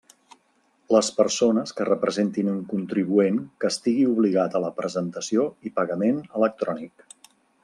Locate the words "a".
4.57-4.63